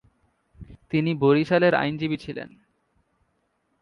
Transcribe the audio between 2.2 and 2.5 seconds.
ছিলেন।